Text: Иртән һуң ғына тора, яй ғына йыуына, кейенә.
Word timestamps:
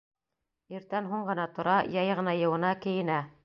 Иртән 0.75 1.11
һуң 1.11 1.27
ғына 1.29 1.47
тора, 1.59 1.75
яй 1.99 2.13
ғына 2.23 2.37
йыуына, 2.43 2.73
кейенә. 2.87 3.23